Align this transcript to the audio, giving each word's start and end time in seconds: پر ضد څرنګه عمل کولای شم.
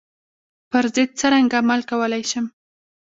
پر 0.71 0.83
ضد 0.95 1.09
څرنګه 1.19 1.57
عمل 1.61 1.81
کولای 1.89 2.23
شم. 2.31 2.45